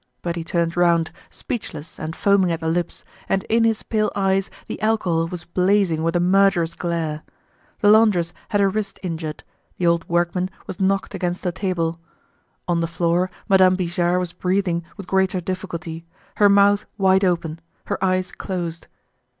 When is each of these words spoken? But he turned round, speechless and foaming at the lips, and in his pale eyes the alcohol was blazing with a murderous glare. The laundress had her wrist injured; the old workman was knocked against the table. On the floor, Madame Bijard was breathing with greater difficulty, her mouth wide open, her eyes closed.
But 0.23 0.35
he 0.35 0.43
turned 0.43 0.75
round, 0.75 1.11
speechless 1.29 1.99
and 1.99 2.15
foaming 2.15 2.51
at 2.51 2.59
the 2.59 2.67
lips, 2.67 3.05
and 3.29 3.43
in 3.43 3.63
his 3.65 3.83
pale 3.83 4.11
eyes 4.15 4.49
the 4.65 4.81
alcohol 4.81 5.27
was 5.27 5.43
blazing 5.43 6.01
with 6.01 6.15
a 6.15 6.19
murderous 6.19 6.73
glare. 6.73 7.21
The 7.81 7.87
laundress 7.91 8.33
had 8.49 8.61
her 8.61 8.69
wrist 8.71 8.97
injured; 9.03 9.43
the 9.77 9.85
old 9.85 10.09
workman 10.09 10.49
was 10.65 10.79
knocked 10.79 11.13
against 11.13 11.43
the 11.43 11.51
table. 11.51 11.99
On 12.67 12.81
the 12.81 12.87
floor, 12.87 13.29
Madame 13.47 13.75
Bijard 13.75 14.17
was 14.17 14.33
breathing 14.33 14.83
with 14.97 15.05
greater 15.05 15.39
difficulty, 15.39 16.03
her 16.37 16.49
mouth 16.49 16.87
wide 16.97 17.23
open, 17.23 17.59
her 17.85 18.03
eyes 18.03 18.31
closed. 18.31 18.87